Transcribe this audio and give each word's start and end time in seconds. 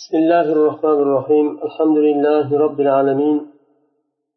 بسم 0.00 0.16
الله 0.16 0.46
الرحمن 0.52 0.98
الرحيم. 1.04 1.46
الحمد 1.66 1.98
لله 1.98 2.58
رب 2.58 2.80
العالمين 2.80 3.38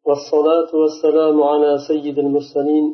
والصلاة 0.06 0.70
والسلام 0.80 1.42
على 1.42 1.78
سيد 1.88 2.18
المرسلين 2.18 2.86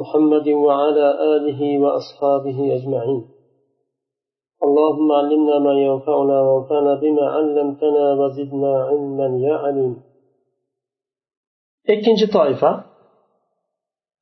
محمد 0.00 0.48
وعلى 0.48 1.06
آله 1.34 1.60
وأصحابه 1.82 2.58
أجمعين. 2.76 3.22
اللهم 4.66 5.12
علمنا 5.12 5.58
ما 5.58 5.72
ينفعنا 5.72 6.40
وانفعنا 6.46 6.94
بما 6.94 7.24
علمتنا 7.36 8.04
وزدنا 8.20 8.72
علما 8.88 9.28
يا 9.46 9.54
عليم. 9.64 9.94
ikkinchi 11.94 12.26
toifa 12.36 12.84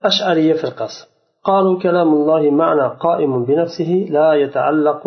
ashariya 0.02 0.54
firqasi 0.62 1.02
قالوا 1.44 1.78
كلام 1.78 2.14
الله 2.14 2.50
معنى 2.50 2.86
قائم 3.00 3.44
بنفسه 3.44 4.06
لا 4.10 4.34
يتعلق 4.34 5.04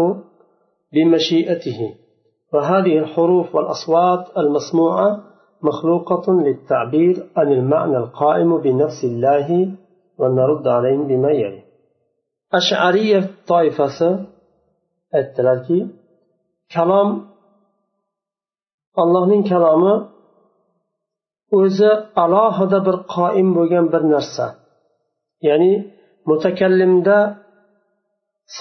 بمشيئته. 0.94 2.09
وهذه 2.54 3.00
الحروف 3.00 3.56
والأصوات 3.56 4.38
المسموعة 4.38 5.24
مخلوقة 5.62 6.34
للتعبير 6.34 7.30
عن 7.38 7.52
المعنى 7.52 7.98
القائم 7.98 8.58
بنفس 8.58 9.04
الله 9.04 9.72
ونرد 10.18 10.68
عليهم 10.68 11.08
بما 11.08 11.32
يلي. 11.32 11.64
أشعرية 12.54 13.30
طائفة 13.48 14.26
التلاتي 15.16 15.88
كلام 16.76 17.26
الله 19.00 19.26
من 19.26 19.44
كلامه 19.44 20.10
o'zi 21.58 21.90
alohida 22.24 22.80
bir 22.88 22.96
qoim 23.16 23.48
bo'lgan 23.58 23.86
bir 23.94 24.02
يعني 25.42 25.72
متكلم 26.30 27.04
mutakallimda 27.04 27.18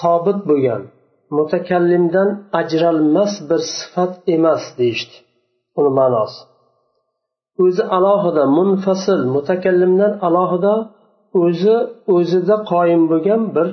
صابت 0.01 0.39
bo'lgan. 0.49 0.81
Mutakallimdan 1.37 2.29
ajralmas 2.59 3.33
bir 3.49 3.61
sifat 3.75 4.13
emas 4.35 4.63
deyishdi. 4.79 5.15
Uni 5.79 5.91
ma'nosi. 5.99 6.39
O'zi 7.63 7.83
alohida 7.97 8.43
munfasil 8.57 9.21
mutakallimdan 9.35 10.13
alohida 10.27 10.75
o'zi 11.43 11.77
o'zida 12.15 12.55
qoyim 12.71 13.01
bo'lgan 13.11 13.41
bir 13.55 13.67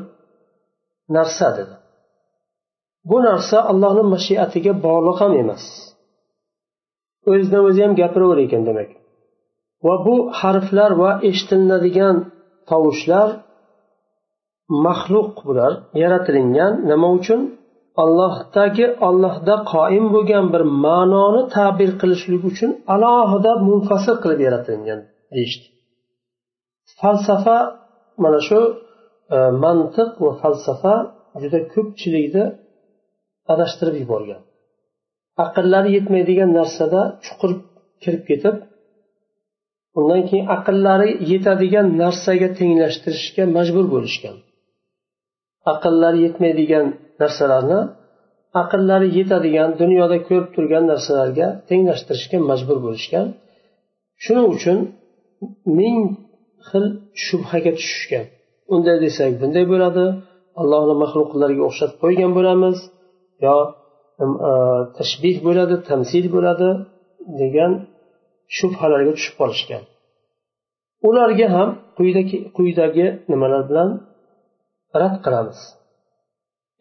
narsa 1.17 1.49
dedi. 1.59 1.75
Bu 3.11 3.17
narsa 3.29 3.59
allohni 3.71 4.05
mashiatiga 4.15 4.73
bog'liq 4.87 5.17
ham 5.23 5.33
emas. 5.43 5.65
O'zidan 7.31 7.63
o'zi 7.69 7.81
ham 7.85 7.93
gapiraver 8.01 8.39
ekan 8.47 8.63
demak. 8.69 8.91
Va 9.87 9.95
bu 10.07 10.17
harflar 10.41 10.91
va 11.03 11.11
eshitiladigan 11.29 12.17
tovushlar 12.71 13.29
maxluq 14.87 15.35
bular 15.47 15.73
yaratilingan 16.03 16.73
nima 16.91 17.09
uchun? 17.19 17.41
Allohdagi 18.03 18.87
ollohda 19.09 19.55
qoim 19.73 20.07
bo'lgan 20.15 20.45
bir 20.55 20.63
ma'noni 20.85 21.43
ta'bir 21.57 21.91
qilishlik 22.01 22.43
uchun 22.51 22.71
alohida 22.95 23.53
munfasil 23.69 24.15
qilib 24.23 24.41
yaratilgan 24.47 25.01
deyishdi 25.35 25.67
falsafa 27.01 27.59
mana 28.23 28.41
shu 28.49 28.61
e, 29.35 29.37
mantiq 29.65 30.11
va 30.25 30.33
falsafa 30.43 30.95
juda 31.43 31.59
ko'pchilikni 31.73 32.45
adashtirib 33.53 33.97
yuborgan. 34.03 34.43
Aqllari 35.45 35.91
yetmaydigan 35.97 36.51
narsada 36.59 37.01
chuqur 37.25 37.51
kirib 38.03 38.23
ketib 38.31 38.57
undan 39.99 40.23
keyin 40.29 40.47
aqllari 40.57 41.11
yetadigan 41.33 41.87
narsaga 42.03 42.49
tenglashtirishga 42.59 43.45
majbur 43.57 43.85
bo'lishgan. 43.95 44.37
Aqllari 45.73 46.19
yetmaydigan 46.27 46.87
narsalarni 47.23 47.81
aqllari 48.63 49.09
yetadigan 49.19 49.71
dunyoda 49.83 50.17
ko'rib 50.29 50.49
turgan 50.57 50.85
narsalarga 50.93 51.47
tenglashtirishga 51.69 52.39
majbur 52.51 52.79
bo'lishgan. 52.87 53.27
Shuning 54.25 54.47
uchun 54.57 54.79
ming 55.79 55.99
xil 56.69 56.85
shubhaga 57.25 57.73
tushishgan. 57.79 58.25
Unday 58.75 58.97
desak 59.05 59.31
bunday 59.43 59.65
bo'ladi. 59.73 60.05
Allohni 60.61 60.95
maxluqlariga 61.03 61.63
o'xshatib 61.69 61.99
qo'ygan 62.05 62.31
bo'lamiz. 62.39 62.77
Yo 63.45 63.57
e, 64.23 64.27
tashbih 64.99 65.37
bo'ladi 65.47 65.75
tamsil 65.91 66.25
bo'ladi 66.37 66.69
degan 67.41 67.73
shubhalarga 68.57 69.13
tushib 69.19 69.35
qolishgan. 69.41 69.83
Ularga 71.09 71.47
ham 71.57 71.69
quyidagi 71.99 72.37
quyidagi 72.57 73.07
nimalar 73.33 73.63
bilan 73.71 73.89
رد 74.97 75.23
قلمس 75.23 75.77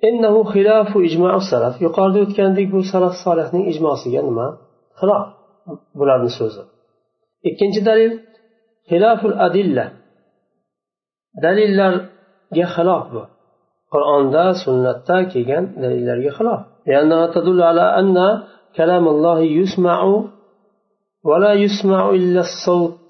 إنه 0.03 0.43
خلاف 0.43 0.97
إجماع 0.97 1.35
السلف 1.35 1.81
يقال 1.81 2.17
ذلك 2.17 2.35
كان 2.37 2.53
ديك 2.53 2.69
سلف 2.93 3.13
صالحني 3.25 3.69
إجماع 3.69 3.93
سيان 4.03 4.25
ما 4.25 4.57
خلاف 4.93 5.25
بلادن 5.95 6.27
سوزا 6.39 6.65
إكينج 7.45 7.85
دليل 7.85 8.19
خلاف 8.89 9.25
الأدلة 9.25 9.91
دليل 11.43 11.77
لر 11.77 12.05
يخلاف 12.55 13.11
بو 13.11 13.23
قرآن 13.91 14.31
دا 14.31 14.53
سنة 14.65 14.91
تا 15.07 15.23
كيجان 15.23 15.75
دليل 15.81 16.05
لر 16.07 16.31
خلاف 16.31 16.65
لأنها 16.87 17.27
تدل 17.27 17.61
على 17.61 17.99
أن 17.99 18.43
كلام 18.75 19.07
الله 19.07 19.39
يسمع 19.39 20.25
ولا 21.23 21.53
يسمع 21.53 22.09
إلا 22.09 22.39
الصوت 22.39 23.05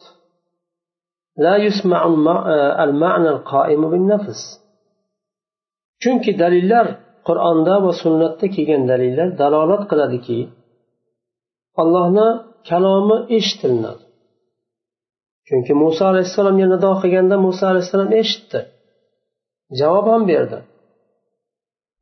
لا 1.37 1.57
يسمع 1.57 2.05
المعنى 2.83 3.29
القائم 3.29 3.89
بالنفس 3.89 4.64
chunki 6.01 6.31
dalillar 6.43 6.87
qur'onda 7.27 7.75
va 7.85 7.91
sunnatda 8.03 8.45
kelgan 8.55 8.83
dalillar 8.91 9.27
dalolat 9.41 9.83
qiladiki 9.91 10.39
allohni 11.81 12.27
kalomi 12.69 13.17
eshitilinadi 13.37 14.03
chunki 15.47 15.73
muso 15.83 16.03
alayhissalomga 16.11 16.67
nido 16.73 16.91
qilganda 17.01 17.35
muso 17.45 17.63
alayhissalom 17.71 18.11
eshitdi. 18.21 18.59
Javob 19.79 20.05
ham 20.13 20.23
berdi. 20.31 20.59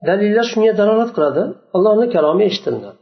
Dalillar 0.07 0.45
shunga 0.51 0.73
dalolat 0.81 1.11
qiladi 1.15 1.43
allohni 1.75 2.07
kalomi 2.15 2.43
eshitilinadi 2.49 2.99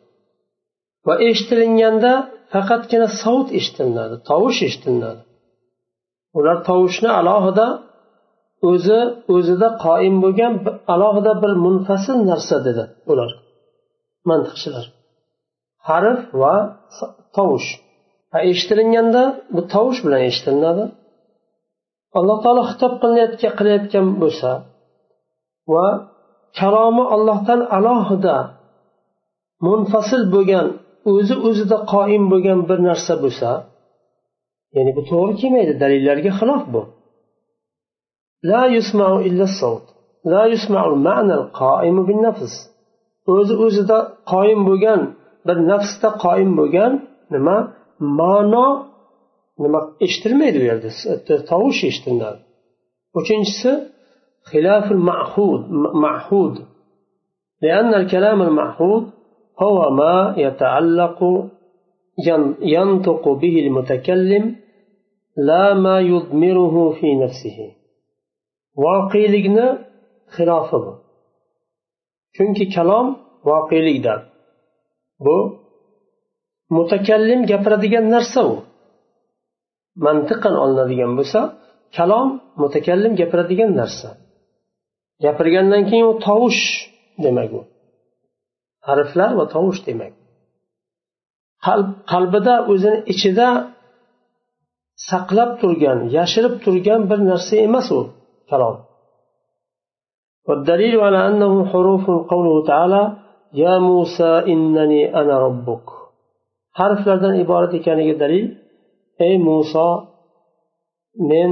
va 1.08 1.14
eshitilinganda 1.30 2.12
faqatgina 2.54 3.08
sovut 3.22 3.50
eshitilinadi 3.60 4.16
tovush 4.30 4.60
eshitilinadi 4.68 5.22
ular 6.38 6.58
tovushni 6.70 7.10
alohida 7.20 7.68
o'zi 8.70 9.00
o'zida 9.36 9.68
qoim 9.86 10.16
bo'lgan 10.24 10.54
alohida 10.94 11.34
bir 11.44 11.52
munfasil 11.66 12.18
narsa 12.30 12.58
dedi 12.68 12.84
ular. 13.12 13.32
Mantiqchilar. 14.30 14.86
Harf 15.88 16.22
va 16.42 16.56
tovush. 17.38 17.70
Eshitilinganda 18.52 19.24
bu 19.56 19.62
tovush 19.74 20.00
bilan 20.06 20.22
eshitilinadi 20.30 20.84
alloh 22.20 22.38
taolo 22.44 22.64
xitob 22.72 22.94
qilayotgan 23.58 24.08
bo'lsa 24.22 24.52
va 25.74 25.88
kalomi 26.60 27.04
allohdan 27.16 27.62
alohida 27.78 28.38
munfasil 29.68 30.22
bo'lgan 30.36 30.68
o'zi 31.14 31.36
o'zida 31.48 31.78
qoim 31.94 32.24
bo'lgan 32.32 32.60
bir 32.70 32.80
narsa 32.90 33.14
bo'lsa 33.24 33.50
ya'ni 34.76 34.92
bu 34.98 35.02
to'g'ri 35.12 35.34
kelmaydi 35.42 35.74
dalillarga 35.84 36.32
xilof 36.40 36.64
bu. 36.74 36.82
لا 38.44 38.66
يسمع 38.66 39.10
إلا 39.28 39.44
الصوت. 39.50 39.86
لا 40.26 40.46
يسمع 40.46 40.82
المعنى 40.94 41.34
القائم 41.34 42.06
بالنفس. 42.06 42.54
O'zi 43.28 43.56
o'zida 43.66 43.98
qoyim 44.32 44.62
bo'lgan 44.70 45.02
bir 45.48 45.58
nafsda 45.72 46.10
qoyim 46.26 46.52
bo'lgan 46.60 46.92
nima? 47.34 47.58
Ma'no 48.20 48.68
nima 49.64 49.80
eshitilmaydi 50.06 50.58
u 50.62 50.64
yerda. 50.70 50.90
Tovush 51.52 51.82
eshitiladi 51.90 52.40
uchinchisi 53.20 53.72
خلاف 54.44 54.92
المعهود 54.92 55.62
معهود 56.06 56.56
لأن 57.62 57.94
الكلام 57.94 58.42
المعهود 58.42 59.04
هو 59.64 59.90
ما 59.90 60.34
يتعلق 60.38 61.50
ينطق 62.62 63.30
به 63.30 63.60
المتكلم 63.60 64.56
لا 65.38 65.74
ما 65.74 66.00
يضمره 66.00 66.92
في 66.92 67.16
نفسه 67.16 67.81
voqelikni 68.84 69.68
xilofi 70.36 70.78
bu. 70.84 70.94
Chunki 72.36 72.66
kalom 72.76 73.08
voqelikdan. 73.50 74.20
Bu 75.26 75.38
mutakallim 76.76 77.42
gapiradigan 77.52 78.06
narsa 78.16 78.42
u. 78.54 78.56
Mantiqan 80.06 80.56
olinadigan 80.64 81.12
bo'lsa 81.20 81.42
kalom 81.98 82.28
mutakallim 82.62 83.14
gapiradigan 83.22 83.72
narsa. 83.82 84.10
Gapirgandan 85.24 85.84
keyin 85.90 86.06
u 86.12 86.14
tovush 86.28 86.62
demak 87.24 87.52
u. 87.60 87.62
Harflar 88.88 89.32
va 89.40 89.46
tovush 89.56 89.82
demak. 89.88 90.14
Qalbida 92.12 92.56
o'zini 92.72 93.00
ichida 93.14 93.48
saqlab 95.10 95.52
turgan 95.62 96.00
yashirib 96.18 96.56
turgan 96.64 97.02
bir 97.10 97.20
narsa 97.32 97.56
emas 97.68 97.88
u. 98.00 98.02
تراه 98.52 98.78
والدليل 100.48 101.00
على 101.00 101.28
أنه 101.28 101.66
حروف 101.66 102.06
قوله 102.32 102.68
تعالى 102.68 103.04
يا 103.54 103.80
موسى 103.80 104.32
إنني 104.54 105.02
أنا 105.22 105.40
ربك. 105.40 105.86
حرف 106.72 107.08
لدن 107.08 107.40
عباره 107.40 107.78
كان 107.86 108.18
دليل 108.18 108.58
أي 109.22 109.38
موسى 109.38 109.88
من 111.30 111.50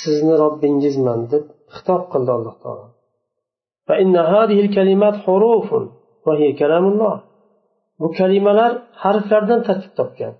سزن 0.00 0.28
رب 0.44 0.60
جزمان 0.60 1.26
دب 1.30 1.46
اختار 1.68 2.00
قلد 2.12 2.28
الله 2.30 2.54
تعالى 2.64 2.88
فإن 3.86 4.16
هذه 4.16 4.58
الكلمات 4.64 5.14
حروف 5.14 5.68
وهي 6.26 6.52
كلام 6.52 6.84
الله. 6.92 7.16
وكلمه 8.00 8.82
حرف 8.92 9.32
لدن 9.32 9.62
ترتب 9.62 10.08
كان 10.18 10.34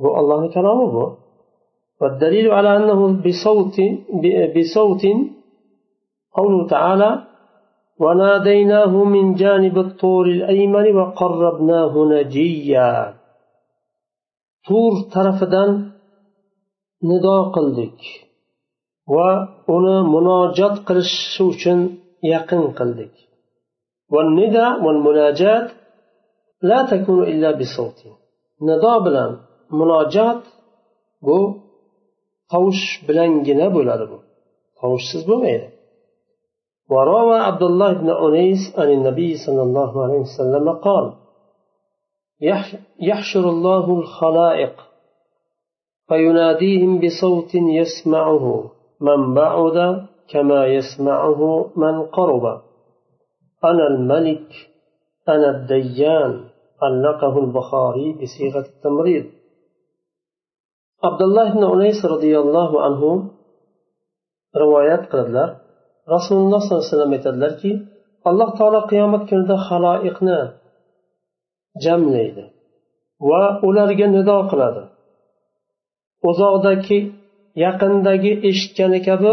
هو 0.00 0.16
الله 0.20 0.40
كلامه 0.54 1.23
والدليل 2.04 2.46
على 2.56 2.70
أنه 2.76 3.00
بصوت 3.24 3.76
بصوت 4.56 5.02
قوله 6.36 6.60
تعالى 6.74 7.10
وناديناه 8.02 9.04
من 9.04 9.34
جانب 9.34 9.78
الطور 9.78 10.24
الأيمن 10.26 10.86
وقربناه 10.96 11.94
نجيا. 12.12 13.14
طور 14.68 14.92
طرفدان 15.14 15.70
nido 17.08 17.36
qildik 17.54 17.98
va 19.14 19.28
uni 19.76 19.96
munojat 20.14 20.74
qilishi 20.86 21.42
uchun 21.52 21.78
yaqin 22.32 22.62
qildik 22.80 23.14
والندى 24.12 24.66
والمناجات 24.84 25.66
لا 26.70 26.78
تكون 26.90 27.20
إلا 27.32 27.50
بصوت 27.60 27.98
bilan 29.04 29.30
munojat 29.78 30.40
bu 31.26 31.63
tovush 32.54 32.84
bilangina 33.08 33.66
bo'ladi 33.76 34.04
bu. 34.10 34.18
Tovushsiz 34.80 35.22
bo'lmaydi. 35.30 35.66
وروى 36.92 37.38
عبد 37.48 37.62
الله 37.62 37.92
بن 37.92 38.10
أنيس 38.10 38.78
عن 38.78 38.88
النبي 38.90 39.30
صلى 39.46 39.62
الله 39.62 40.04
عليه 40.04 40.20
وسلم 40.26 40.66
قال 40.86 41.12
يحشر 43.00 43.44
الله 43.54 43.98
الخلائق 43.98 44.74
فيناديهم 46.08 47.00
بصوت 47.00 47.54
يسمعه 47.54 48.70
من 49.00 49.34
بعد 49.34 50.06
كما 50.32 50.66
يسمعه 50.66 51.70
من 51.76 52.02
قرب 52.02 52.60
أنا 53.64 53.86
الملك 53.86 54.48
أنا 55.28 55.50
الديان 55.50 56.44
علقه 56.82 57.38
البخاري 57.38 58.12
بصيغة 58.12 58.66
التمريض 58.74 59.24
abdulloh 61.08 61.46
ibn 61.52 61.62
unays 61.74 61.98
roziyallohu 62.12 62.76
anhu 62.86 63.10
rivoyat 64.62 65.02
qiladilar. 65.10 65.48
Rasululloh 66.14 66.60
sollallohu 66.62 66.82
alayhi 66.84 66.92
vasallam 66.92 67.12
aytadilarki 67.16 67.72
alloh 68.28 68.50
taolo 68.58 68.80
qiyomat 68.90 69.22
kunida 69.30 69.56
haloiqni 69.66 70.38
jamlaydi 71.84 72.44
va 73.28 73.42
ularga 73.68 74.06
nido 74.16 74.38
qiladi. 74.50 74.82
Uzoqdagi 76.28 76.98
yaqindagi 77.64 78.32
eshitgani 78.48 79.00
kabi 79.08 79.32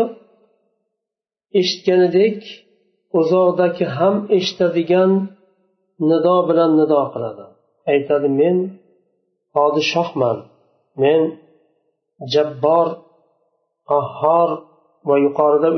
eshitganidek 1.60 2.38
uzoqdagi 3.20 3.86
ham 3.98 4.16
eshitadigan 4.38 5.12
nido 6.10 6.36
bilan 6.50 6.72
nido 6.82 7.02
qiladi. 7.14 7.46
Aytadi 7.94 8.30
men 8.42 8.58
podshohman 9.56 10.38
men 11.04 11.22
jabbor 12.33 12.87
qahhor 13.91 14.51
va 15.09 15.17
yuqorida 15.27 15.69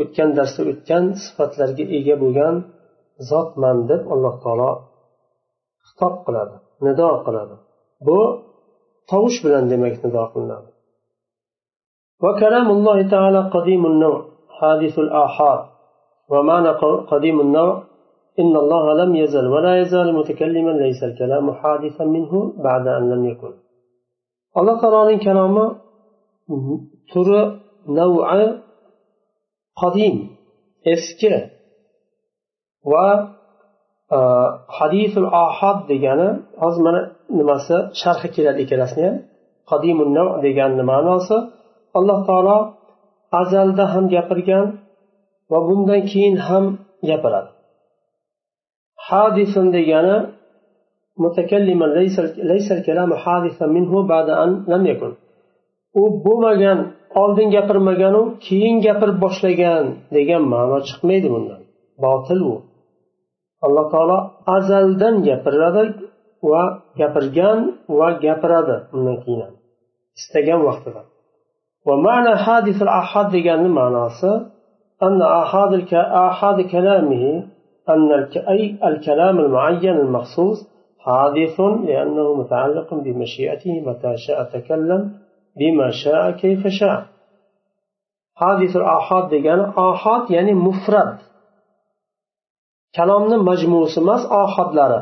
o'tgan 0.00 0.30
darsda 0.38 0.62
o'tgan 0.72 1.04
sifatlarga 1.24 1.84
ega 1.98 2.14
bo'lgan 2.22 2.54
zotman 3.30 3.76
deb 3.90 4.02
alloh 4.14 4.34
taolo 4.44 4.70
xitob 5.86 6.14
qiladi 6.26 6.56
nido 6.86 7.08
qiladi 7.26 7.56
bu 8.06 8.18
tovush 9.10 9.38
bilan 9.44 9.64
demak 9.72 9.94
nido 10.04 10.24
qilinadi 10.34 10.70
وكلام 12.24 12.68
الله 12.76 12.98
تعالى 13.14 13.40
قديم 13.56 13.82
النوع 13.86 14.18
حادث 14.58 14.94
الآحاد 14.98 15.60
ومعنى 16.32 16.70
قديم 17.12 17.36
النوع 17.40 17.82
إن 18.42 18.56
الله 18.62 18.84
لم 19.00 19.10
يزل 19.22 19.46
ولا 19.54 19.72
يزال 19.80 20.14
متكلما 20.14 20.70
ليس 20.70 21.00
الكلام 21.08 21.52
حادثا 21.60 22.04
منه 22.04 22.32
بعد 22.66 22.86
أن 22.86 23.02
لم 23.12 23.22
يكن 23.30 23.52
الله 24.58 24.74
تعالى 24.82 25.18
كلامه 25.18 25.76
turi 27.11 27.41
navi 27.97 28.45
qadim 29.81 30.15
eski 30.93 31.29
va 32.91 33.07
hadisul 34.77 35.27
ahad 35.45 35.77
degani 35.91 36.29
hozir 36.61 36.81
mana 36.87 37.01
nimasi 37.37 37.75
sharhi 38.01 38.27
keladi 38.35 38.59
ikkalasini 38.65 39.03
ham 39.09 39.17
qadimun 39.71 40.09
nav 40.17 40.27
deganni 40.45 40.83
ma'nosi 40.91 41.37
alloh 41.97 42.19
taolo 42.29 42.57
azalda 43.41 43.85
ham 43.93 44.05
gapirgan 44.15 44.65
va 45.51 45.59
bundan 45.67 46.01
keyin 46.11 46.35
ham 46.47 46.65
gapiradi 47.09 47.49
hadisun 49.07 49.65
degani 49.77 50.15
mutakalliman 51.23 51.91
laysal 52.51 52.79
kalamu 52.87 53.15
hadisan 53.23 53.69
minhu 53.77 53.97
ba'da 54.11 54.33
an 54.43 54.51
lam 54.71 54.83
yakun 54.91 55.11
u 56.00 56.02
bo'lmagan 56.24 56.78
oldin 57.22 57.48
gapirmaganu 57.56 58.22
keyin 58.46 58.76
gapirib 58.86 59.18
boshlagan 59.24 59.84
degan 60.16 60.42
ma'no 60.54 60.78
chiqmaydi 60.88 61.28
bundan 61.34 61.60
botil 62.04 62.40
u 62.52 62.54
alloh 63.66 63.86
taolo 63.94 64.18
azaldan 64.56 65.14
gapiradi 65.28 65.82
va 66.50 66.62
gapirgan 67.00 67.58
va 67.98 68.08
gapiradi 68.24 68.76
undan 68.94 69.16
keyin 69.24 69.40
ham 69.44 69.54
istagan 70.18 70.60
vaqtida 70.68 71.02
ومعنى 71.88 72.32
حادث 72.44 72.82
الآحاد 72.82 73.30
ديجان 73.30 73.62
معناسه 73.80 74.46
أن 75.02 75.22
آحاد 75.22 75.72
آحاد 76.28 76.58
كلامه 76.60 77.24
أن 77.88 78.10
أي 78.52 78.78
الكلام 78.84 79.36
المعين 79.44 79.96
المخصوص 80.04 80.58
حادث 80.98 81.60
لأنه 81.60 82.34
متعلق 82.34 82.94
بمشيئته 82.94 83.80
متى 83.86 84.12
شاء 84.26 84.38
تكلم 84.54 85.12
hadisul 88.41 88.85
ahod 88.97 89.25
degani 89.33 89.65
ohod 89.87 90.23
ya'ni 90.35 90.53
mufrat 90.65 91.17
kalomni 92.97 93.37
majmusi 93.49 93.97
emas 94.03 94.23
ohodlari 94.41 95.01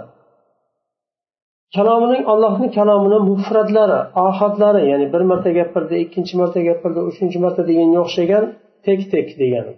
kalomining 1.75 2.23
allohni 2.33 2.67
kalomini 2.77 3.19
mufratlari 3.29 3.99
ohodlari 4.25 4.81
ya'ni 4.91 5.05
bir 5.13 5.21
marta 5.31 5.49
gapirdi 5.59 5.95
ikkinchi 6.05 6.33
marta 6.41 6.59
gapirdi 6.69 6.99
uchinchi 7.09 7.37
marta 7.43 7.61
deganga 7.69 7.99
o'xshagan 8.05 8.43
tek 8.85 8.99
tek 9.13 9.27
degani. 9.41 9.73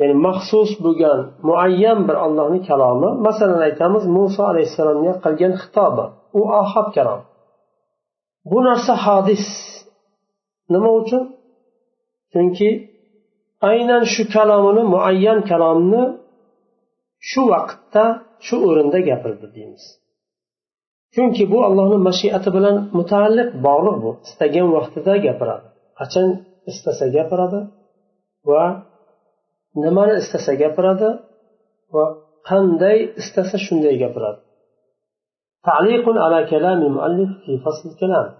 Ya'ni 0.00 0.14
maxsus 0.26 0.70
bo'lgan 0.84 1.18
muayyan 1.48 1.98
bir 2.08 2.16
allohni 2.26 2.60
kalomi. 2.68 3.08
Masalan 3.26 3.60
aytamiz 3.68 4.04
muso 4.16 4.42
alayhissalomga 4.52 5.12
qilgan 5.24 5.52
xitobi 5.60 6.04
u 6.38 6.40
ohod 6.60 6.88
kalomi 6.96 7.24
bu 8.50 8.58
narsa 8.68 8.94
hodis 9.04 9.46
nima 10.72 10.90
uchun? 11.00 11.22
Chunki 12.32 12.68
aynan 13.70 14.02
shu 14.12 14.22
kalomini 14.34 14.82
muayyan 14.94 15.40
kalomni 15.50 16.02
shu 17.28 17.40
vaqtda 17.52 18.04
shu 18.46 18.54
o'rinda 18.68 18.98
gapirdi 19.08 19.46
deymiz. 19.56 19.84
Chunki 21.14 21.44
bu 21.52 21.58
allohni 21.68 21.98
mashiati 22.08 22.48
bilan 22.56 22.76
mutaalliq 22.98 23.48
bog'liq 23.66 23.96
bu. 24.04 24.10
Istagan 24.26 24.68
vaqtida 24.76 25.12
gapiradi. 25.26 25.66
Qachon 25.98 26.28
istasa 26.70 27.06
gapiradi 27.16 27.60
va 28.50 28.64
nimani 29.84 30.14
istasa 30.22 30.52
gapiradi 30.62 31.08
va 31.94 32.04
qanday 32.48 32.98
istasa 33.20 33.56
shunday 33.66 33.94
gapiradi. 34.04 34.40
تعليق 35.64 36.08
على 36.08 36.44
كلام 36.50 36.82
المؤلف 36.82 37.30
في 37.46 37.58
فصل 37.58 37.88
الكلام. 37.88 38.34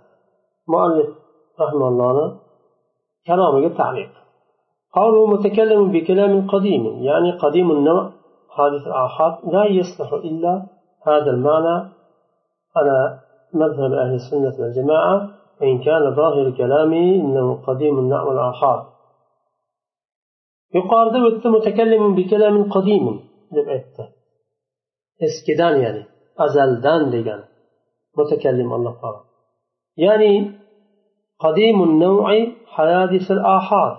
مؤلف 0.68 1.08
رحمه 1.60 1.88
الله 1.88 2.40
كلامه 3.26 3.68
تعليق. 3.68 4.10
قوله 4.92 5.26
متكلم 5.26 5.92
بكلام 5.92 6.50
قديم 6.50 7.02
يعني 7.02 7.30
قديم 7.32 7.70
النوع 7.70 8.12
حادث 8.56 8.86
الآحاد 8.86 9.34
لا 9.54 9.64
يصلح 9.64 10.12
إلا 10.12 10.66
هذا 11.06 11.30
المعنى 11.30 11.76
على 12.76 13.18
مذهب 13.54 13.92
أهل 13.92 14.14
السنة 14.14 14.54
والجماعة 14.60 15.30
وإن 15.60 15.78
كان 15.78 16.14
ظاهر 16.14 16.50
كلامه 16.50 17.14
إنه 17.14 17.62
قديم 17.66 17.98
النوع 17.98 18.22
o'tdi 21.28 21.48
mutakallimun 21.54 22.12
bikalamin 22.18 22.64
qadimin 22.74 23.16
deb 23.54 23.66
aytdi 23.74 24.04
eskidan 25.26 25.74
ya'ni 25.84 26.02
azaldan 26.44 27.02
degan. 27.14 27.40
Mutakallim 28.16 28.68
alloh 28.76 28.94
taolo. 29.00 29.20
Ya'ni 30.04 30.32
qadimun 31.42 31.92
navi 32.04 32.40
ahad. 33.56 33.94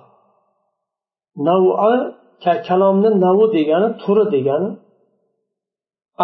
Kalomni 2.68 3.10
navi 3.26 3.46
degani 3.58 3.88
turi 4.02 4.26
degani 4.36 4.70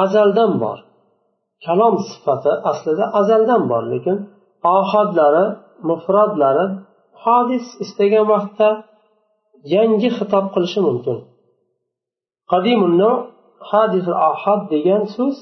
azaldan 0.04 0.52
bor. 0.64 0.80
Kalom 1.66 1.96
sifati 2.10 2.52
aslida 2.72 3.06
azaldan 3.20 3.62
bor 3.72 3.84
lekin 3.94 4.18
ohadlari 4.76 5.46
mufrodlari 5.90 6.66
hodis 7.24 7.66
istagan 7.84 8.26
vaqtda 8.34 8.70
yangi 9.74 10.10
xitob 10.18 10.46
qilishi 10.54 10.80
mumkin. 10.88 11.18
Qadimun 12.52 12.94
hadis 13.72 14.06
ahad 14.30 14.62
degan 14.74 15.04
so'z 15.16 15.38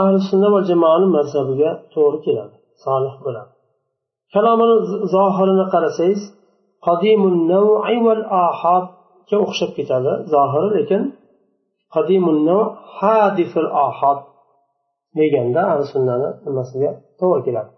ahli 0.00 0.18
sunna 0.30 0.48
va 0.54 0.60
jamoani 0.70 1.06
mazhabiga 1.16 1.70
to'g'ri 1.94 2.18
keladi 2.26 2.56
solih 2.84 3.14
bo'ladi. 3.24 3.50
Kalomini 4.34 4.76
zohirini 5.14 5.66
qarasangiz 5.74 6.22
qadimun 6.86 7.36
nav'i 7.52 7.96
val 8.06 8.24
ahadga 8.46 9.36
o'xshab 9.44 9.70
ketadi 9.78 10.12
zohiri 10.34 10.68
lekin 10.78 11.02
qadimun 11.94 12.38
nav 12.48 12.60
hadifil 12.98 13.70
ahad 13.86 14.18
deganda 15.18 15.60
ahli 15.72 15.84
sunnani 15.94 16.28
nimasiga 16.46 16.90
to'g'ri 17.20 17.42
keladi. 17.46 17.70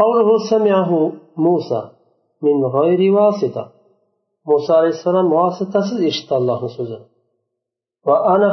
Qavluhu 0.00 0.34
samiahu 0.52 0.98
musa 1.46 1.80
min 2.44 2.56
g'ayri 2.74 3.08
vasita 3.18 3.64
muso 4.50 4.70
alayhissalom 4.80 5.26
vositasiz 5.36 5.98
eshitdi 6.10 6.32
allohni 6.40 6.70
so'zini. 6.76 7.06
Va 8.06 8.16
ana 8.34 8.50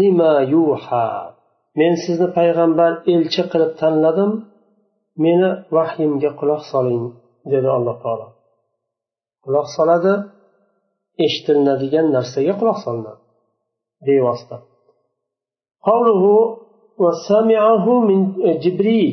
lima 0.00 0.32
yuha 0.54 1.06
men 1.78 1.92
sizni 2.04 2.28
payg'ambar 2.38 2.92
elchi 3.14 3.42
qilib 3.52 3.72
tanladim 3.80 4.30
meni 5.24 5.50
vahyimga 5.76 6.30
quloq 6.40 6.62
soling 6.72 7.04
dedi 7.52 7.68
alloh 7.76 7.96
taolo 8.04 8.28
quloq 9.44 9.66
soladi 9.76 10.14
eshitiladigan 11.26 12.06
narsaga 12.16 12.52
quloq 12.60 12.78
solinadi 12.84 13.22
bevosita 14.06 14.56
jibril 18.64 19.10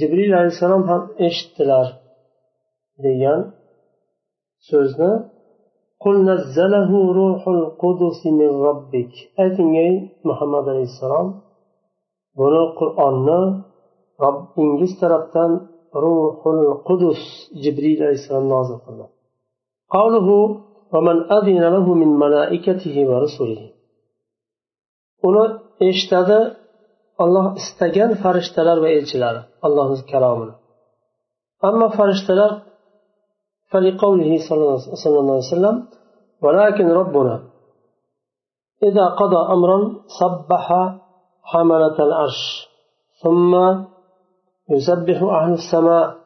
jibril 0.00 0.32
alayhissalom 0.38 0.82
ham 0.90 1.02
eshitdilar 1.26 1.86
degan 3.04 3.40
so'zni 4.68 5.12
قل 6.03 6.15
نزله 6.31 6.91
روح 7.19 7.41
القدس 7.57 8.21
من 8.39 8.51
ربك 8.67 9.13
ayting 9.43 9.71
ey 9.85 9.93
muhammad 10.29 10.65
alayhissalom 10.73 11.27
buni 12.39 12.63
qur'onni 12.79 13.41
robbingiz 14.25 14.93
tarafdan 15.01 15.51
ruhul 16.03 16.61
qudus 16.87 17.21
jibril 17.63 17.99
alayhissalom 18.05 18.45
nozil 18.55 18.77
qildi 18.85 19.05
قوله 19.97 20.29
ومن 20.93 21.17
أذن 21.37 21.63
له 21.75 21.85
من 22.01 22.09
ملائكته 22.23 22.95
ورسله 23.11 23.61
uni 25.27 25.45
eshitadi 25.89 26.39
olloh 27.23 27.45
istagan 27.61 28.11
farishtalar 28.23 28.77
va 28.83 28.89
elchilari 28.97 29.41
allohni 29.67 29.97
kalomini 30.11 30.53
ammo 31.69 31.87
farishtalar 31.97 32.51
فلقوله 33.70 34.38
صلى 34.48 35.18
الله 35.20 35.34
عليه 35.34 35.52
وسلم 35.52 35.86
ولكن 36.42 36.90
ربنا 36.90 37.42
إذا 38.82 39.06
قضى 39.06 39.52
أمرا 39.52 39.92
صبح 40.20 40.94
حملة 41.42 41.98
العرش 41.98 42.68
ثم 43.22 43.54
يسبح 44.70 45.22
أهل 45.22 45.52
السماء 45.52 46.16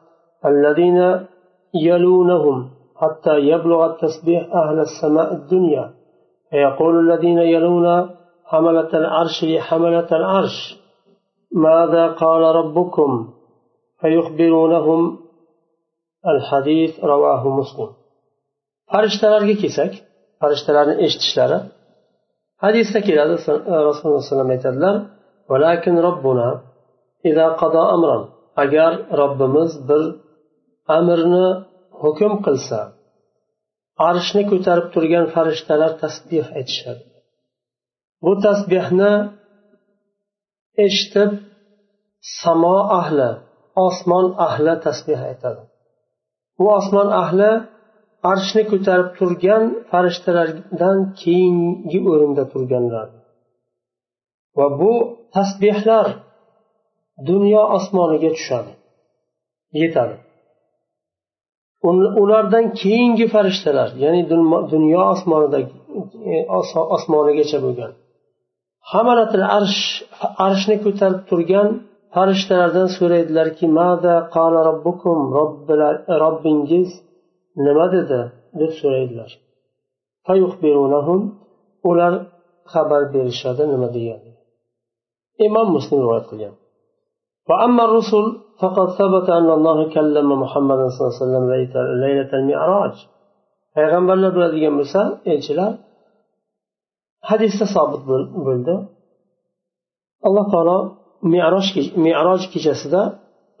الذين 0.45 1.25
يلونهم 1.73 2.69
حتى 2.95 3.35
يبلغ 3.37 3.85
التسبيح 3.85 4.55
أهل 4.55 4.79
السماء 4.79 5.33
الدنيا. 5.33 5.93
فيقول 6.49 7.11
الذين 7.11 7.37
يلون 7.37 8.09
حملة 8.45 8.89
العرش 8.93 9.43
لحملة 9.43 10.07
العرش 10.11 10.79
ماذا 11.51 12.07
قال 12.07 12.41
ربكم؟ 12.55 13.29
فيخبرونهم 14.01 15.17
al 16.31 16.39
hadis 16.49 16.91
ravohu 17.11 17.49
muslim. 17.59 17.89
Farishtalarga 18.91 19.55
kelsak 19.61 19.91
farishtalarni 20.41 20.95
eshitishlari 21.05 21.57
hadisda 22.63 22.99
keladi 23.07 23.33
rasululloh 23.89 24.19
alayhi 24.19 24.27
vasallam 24.27 24.49
aytadilar 24.55 24.95
valakin 25.51 25.95
robbuna 26.07 26.49
ida 27.29 27.45
qado 27.61 27.81
amran. 27.95 28.23
Agar 28.63 28.91
robbimiz 29.21 29.71
bir 29.89 30.03
amrni 30.97 31.47
hukm 32.01 32.33
qilsa 32.45 32.79
arshni 34.09 34.43
ko'tarib 34.51 34.87
turgan 34.93 35.25
farishtalar 35.35 35.91
tasbih 36.03 36.45
aytishadi. 36.57 37.03
Bu 38.23 38.31
tasbehni 38.45 39.13
eshitib 40.85 41.31
samo 42.39 42.77
ahli 42.99 43.29
osmon 43.85 44.25
ahli 44.47 44.73
tasbeh 44.85 45.19
aytadi. 45.31 45.61
Bu 46.59 46.65
osmon 46.79 47.09
ahli 47.23 47.51
arshni 48.31 48.63
ko'tarib 48.71 49.09
turgan 49.17 49.63
farishtalardan 49.91 50.97
keyingi 51.21 51.99
o'rinda 52.11 52.43
turganlar. 52.53 53.07
Va 54.57 54.67
bu 54.79 54.91
tasbehlar 55.35 56.07
dunyo 57.29 57.61
osmoniga 57.77 58.29
tushadi 58.37 58.71
yetadi. 59.81 60.15
Ulardan 62.23 62.65
keyingi 62.81 63.25
farishtalar 63.35 63.89
ya'ni 64.03 64.21
dunyo 64.73 65.01
osmonidagi 65.13 65.75
e, 66.33 66.35
osmonigacha 66.95 67.57
bo'lgan. 67.65 67.91
Hamalatil 68.91 69.45
arsh 69.57 69.81
arshni 70.45 70.75
ko'tarib 70.85 71.21
turgan 71.29 71.67
farishtalardan 72.14 72.88
so'raydilarki 72.96 73.66
mada 73.78 74.14
qala 74.34 74.60
robbukum 74.68 75.18
robbingiz 76.24 76.90
nima 77.66 77.86
dedi 77.96 78.20
deb 78.60 78.72
so'raydilar 78.80 79.30
ular 81.90 82.12
xabar 82.72 83.02
berishadi 83.14 83.64
nima 83.72 83.88
degan 83.96 84.20
imom 85.46 85.66
muslim 85.76 85.98
rivoyat 86.04 86.26
qilgan 86.32 86.54
وأما 87.50 87.82
الرسل 87.88 88.24
فقد 88.60 88.86
ثبت 88.98 89.26
أن 89.38 89.48
الله 89.58 89.78
كلم 89.96 90.28
محمد 90.42 90.80
صلى 90.94 91.02
الله 91.02 91.14
عليه 91.14 91.24
وسلم 91.24 91.44
ليلة 92.04 92.30
المعراج 92.40 92.94
payg'ambarlar 93.76 94.30
bo'ladigan 94.36 94.74
bo'lsa 94.80 95.00
elchilar 95.32 95.72
hadisda 97.30 97.66
sobit 97.74 98.02
bo'ldi 98.46 98.74
alloh 100.26 100.46
taolo 100.52 100.78
meroj 101.21 101.65
meroj 102.05 102.41
kechasida 102.53 103.01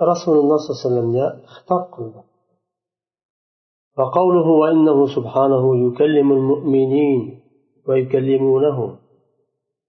rasululloh 0.09 0.57
sollallohu 0.59 0.69
alayhi 0.69 0.83
vasallamga 0.83 1.25
xitob 1.53 1.83
qildi. 1.95 2.21
وقوله 3.99 4.47
وإنه 4.61 5.07
سبحانه 5.15 5.63
يكلم 5.87 6.31
المؤمنين 6.31 7.39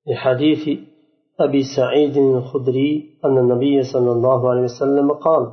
لحديث 0.06 0.78
أبي 1.40 1.62
سعيد 1.76 2.16
الخدري 2.16 3.18
أن 3.24 3.38
النبي 3.38 3.82
صلى 3.82 4.12
الله 4.12 4.50
عليه 4.50 4.62
وسلم 4.62 5.12
قال 5.12 5.52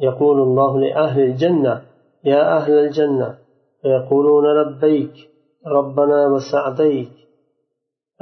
يقول 0.00 0.40
الله 0.40 0.80
لأهل 0.80 1.20
الجنة 1.22 1.82
يا 2.24 2.56
أهل 2.56 2.72
الجنة 2.72 3.38
فيقولون 3.82 4.46
لبيك 4.60 5.14
ربنا 5.66 6.26
وسعديك 6.26 7.12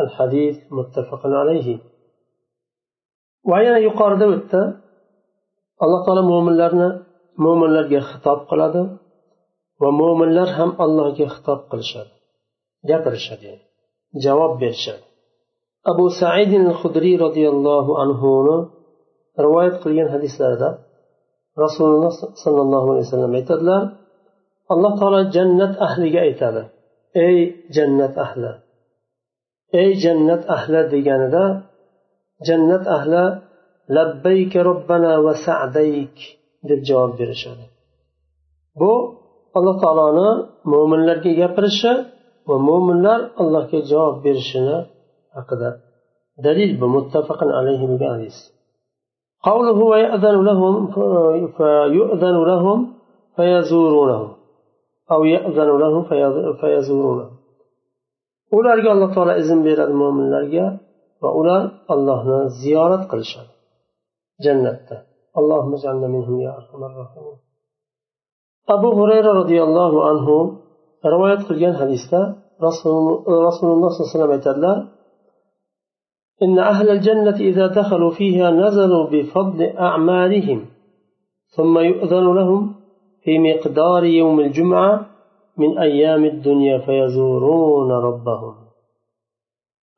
الحديث 0.01 0.57
متفق 0.71 1.27
عليه 1.27 1.79
va 3.51 3.59
yana 3.67 3.81
yuqorida 3.89 4.27
o'tdi. 4.35 4.63
Alloh 5.85 6.01
taolo 6.07 6.23
mo'minlarni 6.33 6.89
mo'minlarga 7.45 8.01
xitob 8.11 8.41
qiladi 8.51 8.83
va 9.83 9.91
mo'minlar 10.01 10.49
ham 10.59 10.71
allohga 10.85 11.27
xitob 11.35 11.61
qilishadi 11.71 12.13
gapirishadi 12.89 13.53
javob 14.25 14.53
berishadi. 14.63 15.05
Abu 15.91 16.05
said 16.21 16.53
hudriy 16.81 17.17
roziyallohu 17.25 17.93
anhuni 18.05 18.57
rivoyat 19.45 19.77
qilgan 19.83 20.09
hadislarida 20.15 20.69
rasululloh 21.65 22.13
sollallohu 22.45 22.89
alayhi 22.93 23.07
vasallam 23.07 23.33
aytadilar 23.41 23.83
alloh 24.73 24.93
taolo 25.01 25.21
jannat 25.37 25.73
ahliga 25.87 26.21
aytadi 26.29 26.63
ey 27.27 27.37
jannat 27.77 28.15
ahli 28.25 28.53
ey 29.81 29.89
jannat 30.05 30.43
ahli 30.57 30.81
deganida 30.95 31.45
jannat 32.47 32.85
ahli 32.97 33.25
labbayka 33.97 34.59
robbana 34.69 35.13
va 35.25 35.35
sadayk 35.47 36.17
deb 36.69 36.81
javob 36.89 37.13
berishadi 37.21 37.67
bu 38.81 38.93
alloh 39.57 39.77
taoloni 39.85 40.29
mo'minlarga 40.73 41.33
gapirishi 41.41 41.93
va 42.49 42.57
mo'minlar 42.69 43.21
allohga 43.41 43.79
javob 43.91 44.17
berishini 44.25 44.77
haqida 45.37 45.71
dalil 46.47 46.71
bu 46.81 46.87
muttafaqan 46.97 47.51
alayhi 47.61 47.85
degan 47.93 48.13
hadis 48.17 48.39
قوله 49.49 49.79
ويأذن 49.93 50.37
لهم 50.49 50.75
فيؤذن 51.57 52.37
لهم 52.51 52.79
فيزورونه 53.37 54.23
أو 55.13 55.21
يأذن 55.35 55.71
لهم 55.83 56.03
فيزورونه 56.61 57.29
ularga 58.59 58.89
alloh 58.95 59.11
taolo 59.15 59.35
izn 59.43 59.59
beradi 59.67 59.95
mo'minlarga 60.03 60.65
va 61.23 61.31
ular 61.41 61.63
allohni 61.95 62.39
ziyorat 62.61 63.03
qilishadi 63.11 63.53
jannatda 64.45 64.97
abu 68.75 68.89
hurayra 68.99 69.31
roziyallohu 69.41 69.99
anhu 70.11 70.37
rivoyat 71.13 71.43
qilgan 71.49 71.75
hadisda 71.81 72.21
rasululloh 72.67 73.53
sollallohu 73.59 73.91
alayhi 73.93 74.07
vasallam 74.11 74.33
aytadilar 74.39 74.79
إن 76.43 76.59
أهل 76.59 76.91
الجنة 76.91 77.37
إذا 77.51 77.67
دخلوا 77.67 78.11
فيها 78.11 78.51
نزلوا 78.51 79.05
بفضل 79.13 79.61
أعمالهم 79.89 80.67
ثم 81.57 81.79
يؤذن 81.79 82.27
لهم 82.35 82.75
في 83.23 83.39
مقدار 83.39 84.05
يوم 84.05 84.41
الجمعة 84.41 85.07
من 85.57 85.79
أيام 85.79 86.25
الدنيا 86.25 86.79
فيزورون 86.79 87.91
ربهم 87.93 88.55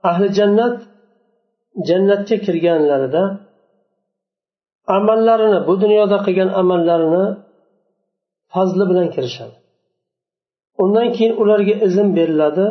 أهل 0.04 0.24
الجنة 0.24 0.80
jannatga 1.88 2.36
kirganlarida 2.46 3.22
amallarini 4.96 5.58
bu 5.68 5.74
dunyoda 5.82 6.18
qilgan 6.26 6.50
amallarini 6.60 7.26
fazli 8.52 8.84
bilan 8.90 9.08
kirishadi. 9.14 9.56
Undan 10.82 11.08
keyin 11.16 11.34
ularga 11.42 11.74
izn 11.86 12.08
beriladi. 12.16 12.66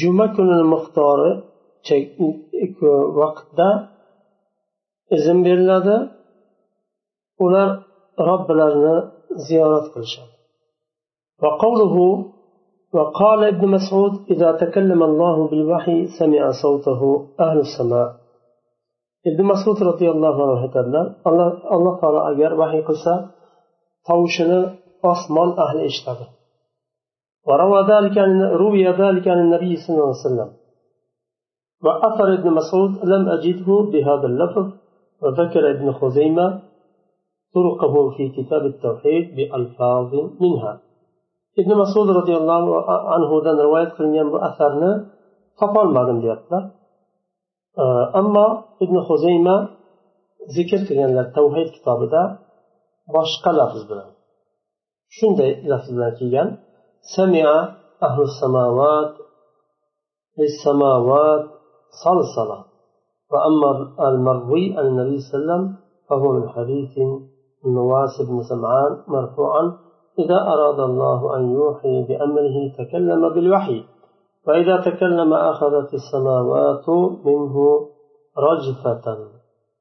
Juma 0.00 0.26
kunini 0.36 0.66
miqdori 0.74 1.30
vaqtda 3.20 3.68
izn 5.16 5.38
beriladi. 5.46 5.96
Ular 7.44 7.68
robbilarini 8.28 8.96
ziyorat 9.46 9.86
qilishadi. 9.94 10.34
وقال 12.94 13.44
ابن 13.44 13.68
مسعود 13.68 14.12
إذا 14.30 14.52
تكلم 14.52 15.02
الله 15.02 15.48
بالوحي 15.48 16.06
سمع 16.18 16.42
صوته 16.62 17.00
أهل 17.40 17.58
السماء. 17.58 18.08
ibn 19.26 19.42
masud 19.50 19.78
roziyallohu 19.90 20.40
anhu 20.44 20.56
aytadilar 20.66 21.06
alloh 21.28 21.48
alloh 21.74 21.94
taolo 22.02 22.20
agar 22.30 22.52
vahiy 22.62 22.82
qilsa 22.88 23.14
tovushini 24.08 24.60
osmon 25.12 25.50
ahli 25.64 25.82
eshitadi 25.90 26.26
وروى 27.48 27.80
ذلك 27.92 28.14
عن 28.24 28.32
روي 28.62 28.84
ذلك 29.02 29.24
عن 29.32 29.38
النبي 29.46 29.72
صلى 29.76 29.94
الله 29.94 30.12
عليه 30.12 30.26
وسلم. 30.28 30.50
وأثر 31.84 32.28
ابن 32.38 32.48
مسعود 32.60 32.92
لم 33.12 33.22
أجده 33.36 33.68
بهذا 33.92 34.26
اللفظ. 34.32 34.66
وذكر 35.22 35.70
ابن 35.70 35.92
خزيمة 35.92 36.46
طرقه 37.54 37.94
في 38.16 38.24
كتاب 38.36 38.62
التوحيد 38.72 39.24
بألفاظ 39.36 40.10
منها. 40.40 40.72
Ibn 41.60 41.70
masud 41.82 42.08
roziyallohu 42.18 42.70
anhudan 43.16 43.56
rivoyat 43.64 43.90
qilingan 43.96 44.28
bu 44.32 44.38
asarni 44.48 44.92
topolmadim 45.58 46.18
deyaptilar 46.24 46.64
ammo 48.20 48.46
ibn 48.84 48.96
huzayma 49.08 49.56
zikr 50.56 50.80
qilganlar 50.88 51.26
tavhid 51.36 51.68
kitobida 51.76 52.22
boshqa 53.14 53.50
lafz 53.60 53.82
bilan 53.90 54.10
shunday 55.16 55.50
lafz 55.70 55.88
bilan 55.94 56.12
kelgan 56.18 56.48
samia 57.14 57.54
ahlu 58.06 58.22
samovat 58.40 59.12
للسماوات 60.38 61.44
صلصلة 62.04 62.64
وأما 63.32 63.70
المروي 64.08 64.64
عن 64.78 64.86
النبي 64.86 65.20
صلى 65.20 65.34
الله 65.34 65.52
عليه 65.54 65.62
وسلم 65.62 65.62
فهو 66.08 66.32
من 66.32 66.48
حديث 66.48 66.92
النواس 67.66 68.22
بن 68.28 68.42
سمعان 68.42 68.92
مرفوعا 69.08 69.78
إذا 70.18 70.38
أراد 70.52 70.80
الله 70.80 71.36
أن 71.36 71.52
يوحي 71.52 72.02
بأمره 72.02 72.56
تكلم 72.78 73.28
بالوحي 73.34 73.84
وإذا 74.46 74.80
تكلم 74.80 75.32
أخذت 75.32 75.94
السماوات 75.94 76.88
منه 77.24 77.56
رجفة 78.38 79.18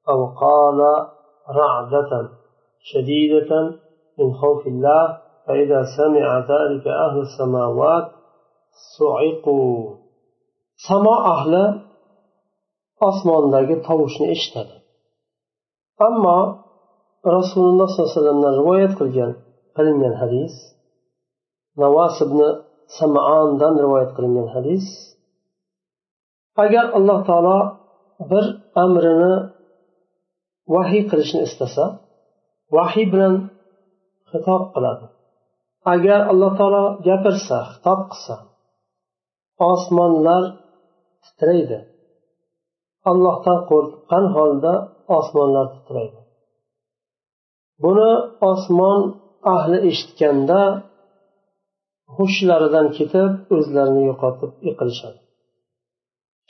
أو 0.10 0.26
قال 0.26 0.80
رعدة 1.50 2.30
شديدة 2.80 3.52
من 4.20 4.34
خوف 4.34 4.68
الله 4.68 5.18
فإذا 5.48 5.84
سمع 5.98 6.40
ذلك 6.40 6.88
أهل 6.88 7.20
السماوات 7.20 8.12
صعقوا. 8.98 9.96
سما 10.88 11.16
أهل 11.26 11.82
osmondagi 13.10 13.76
tovushni 13.88 14.26
eshitadi 14.36 14.76
ammo 16.08 16.38
rasululloh 17.38 17.88
sollallohu 17.90 18.10
alayhi 18.10 18.16
vasallamdan 18.16 18.54
rivoyat 18.60 18.94
qilgan 19.00 19.32
qilingan 19.78 20.16
hadis 20.22 20.54
navas 21.82 22.16
ibn 22.26 22.40
samaondan 23.00 23.74
rivoyat 23.84 24.12
qilingan 24.18 24.50
hadis 24.56 24.86
agar 26.64 26.86
alloh 26.98 27.20
taolo 27.30 27.60
bir 28.32 28.46
amrini 28.84 29.34
vahiy 30.74 31.04
qilishni 31.10 31.42
istasa 31.50 31.86
vahiy 32.76 33.06
bilan 33.14 33.34
xitob 34.32 34.64
qiladi. 34.74 35.06
Agar 35.94 36.20
alloh 36.32 36.52
taolo 36.60 36.84
gapirsa 37.08 37.58
xitob 37.72 38.00
qilsa 38.12 38.36
osmonlar 39.72 40.44
titraydi. 41.24 41.80
Allohdan 43.10 43.60
qo'rqqan 43.70 44.26
holda 44.36 44.74
osmonlar 45.18 45.66
titraydi. 45.76 46.20
Buni 47.84 48.12
osmon 48.52 49.02
ahli 49.56 49.78
eshitganda 49.90 50.60
hushlaridan 52.18 52.88
ketib 52.98 53.32
o'zlarini 53.56 54.04
yo'qotib 54.10 54.52
yiqilishadi. 54.68 55.20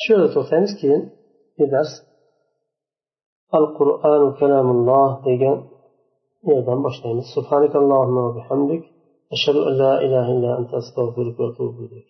Shu 0.01 0.07
yerda 0.13 0.29
to'xtaymiz 0.35 0.73
keyin 0.81 1.01
dars? 1.73 1.91
Al 3.57 3.65
qur'anu 3.77 4.27
kalamulloh 4.39 5.09
degan 5.27 5.57
yerdan 6.49 6.79
boshlaymiz. 6.85 7.25
Subhanakallohumma 7.35 8.21
va 8.27 8.31
bihamdik. 8.39 8.83
Ashhadu 9.35 9.59
an 9.69 9.73
la 9.83 9.93
ilaha 10.05 10.29
illa 10.35 10.49
anta 10.59 10.73
astag'firuka 10.81 11.39
va 11.43 11.49
atubu 11.51 11.79
ilayk. 11.87 12.07